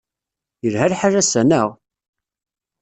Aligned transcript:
Yelha 0.63 0.87
lḥal 0.91 1.13
ass-a, 1.21 1.41
naɣ? 1.43 1.69